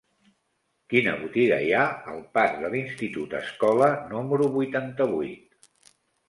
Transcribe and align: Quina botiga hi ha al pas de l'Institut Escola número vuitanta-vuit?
Quina 0.93 1.11
botiga 1.19 1.59
hi 1.65 1.69
ha 1.79 1.83
al 2.13 2.17
pas 2.37 2.55
de 2.63 2.71
l'Institut 2.77 3.37
Escola 3.41 3.91
número 4.15 4.49
vuitanta-vuit? 4.57 5.93